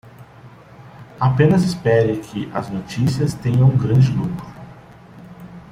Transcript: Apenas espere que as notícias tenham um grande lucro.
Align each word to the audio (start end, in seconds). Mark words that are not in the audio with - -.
Apenas 1.19 1.61
espere 1.63 2.17
que 2.21 2.49
as 2.55 2.71
notícias 2.71 3.35
tenham 3.35 3.69
um 3.69 3.77
grande 3.77 4.09
lucro. 4.11 4.47